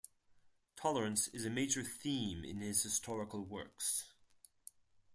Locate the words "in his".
2.43-2.81